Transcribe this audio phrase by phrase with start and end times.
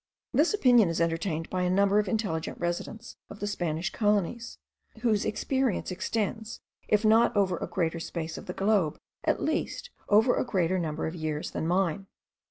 [0.33, 4.57] This opinion is entertained by a number of intelligent residents of the Spanish colonies,
[5.01, 10.33] whose experience extends, if not over a greater space of the globe, at least over
[10.33, 12.07] a greater number of years, than mine.